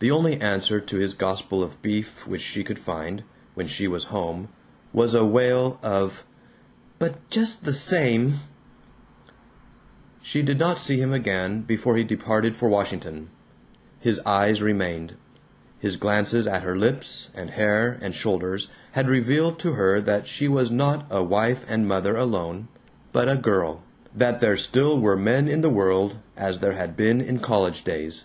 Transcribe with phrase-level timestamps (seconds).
[0.00, 3.22] The only answer to his gospel of beef which she could find,
[3.54, 4.48] when she was home,
[4.92, 6.24] was a wail of
[6.98, 8.40] "But just the same"
[10.24, 13.30] She did not see him again before he departed for Washington.
[14.00, 15.14] His eyes remained.
[15.78, 20.48] His glances at her lips and hair and shoulders had revealed to her that she
[20.48, 22.66] was not a wife and mother alone,
[23.12, 27.20] but a girl; that there still were men in the world, as there had been
[27.20, 28.24] in college days.